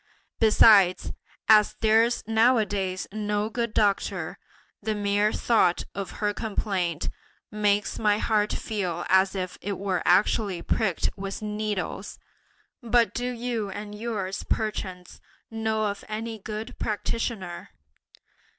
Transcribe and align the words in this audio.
Besides, 0.39 1.11
as 1.47 1.75
there's 1.79 2.23
nowadays 2.25 3.05
no 3.11 3.51
good 3.51 3.71
doctor, 3.71 4.39
the 4.81 4.95
mere 4.95 5.31
thought 5.31 5.83
of 5.93 6.09
her 6.13 6.33
complaint 6.33 7.07
makes 7.51 7.99
my 7.99 8.17
heart 8.17 8.51
feel 8.51 9.05
as 9.09 9.35
if 9.35 9.59
it 9.61 9.77
were 9.77 10.01
actually 10.03 10.63
pricked 10.63 11.11
with 11.15 11.43
needles! 11.43 12.17
But 12.81 13.13
do 13.13 13.29
you 13.29 13.69
and 13.69 13.93
yours, 13.93 14.41
perchance, 14.49 15.21
know 15.51 15.85
of 15.85 16.03
any 16.09 16.39
good 16.39 16.79
practitioner?" 16.79 17.69